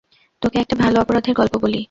তোকে 0.41 0.57
একটা 0.59 0.75
ভালো 0.75 0.97
অপরাধের 0.99 1.33
গল্প 1.33 1.53
বলি? 1.57 1.79